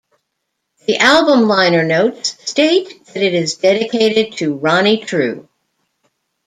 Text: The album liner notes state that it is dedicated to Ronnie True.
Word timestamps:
The 0.87 0.97
album 0.97 1.47
liner 1.47 1.83
notes 1.83 2.29
state 2.49 3.05
that 3.05 3.21
it 3.21 3.35
is 3.35 3.57
dedicated 3.57 4.35
to 4.39 4.55
Ronnie 4.55 5.05
True. 5.05 5.47